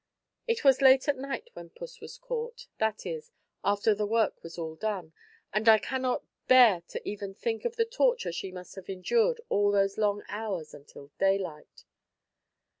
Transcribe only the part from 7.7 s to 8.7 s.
the torture she